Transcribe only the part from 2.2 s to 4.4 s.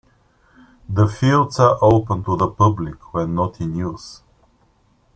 to the public when not in use.